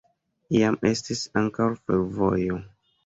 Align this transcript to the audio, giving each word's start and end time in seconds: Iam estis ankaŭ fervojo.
Iam 0.59 0.79
estis 0.91 1.21
ankaŭ 1.43 1.67
fervojo. 1.83 2.59